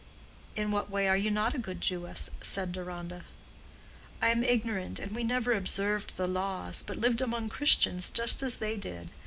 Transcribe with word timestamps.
"In 0.55 0.71
what 0.71 0.89
way 0.89 1.07
are 1.07 1.15
you 1.15 1.29
not 1.29 1.53
a 1.53 1.59
good 1.59 1.79
Jewess?" 1.79 2.31
said 2.41 2.71
Deronda. 2.71 3.23
"I 4.19 4.29
am 4.29 4.43
ignorant, 4.43 4.97
and 4.97 5.15
we 5.15 5.23
never 5.23 5.53
observed 5.53 6.17
the 6.17 6.27
laws, 6.27 6.81
but 6.81 6.97
lived 6.97 7.21
among 7.21 7.49
Christians 7.49 8.09
just 8.09 8.41
as 8.41 8.57
they 8.57 8.77
did. 8.77 9.11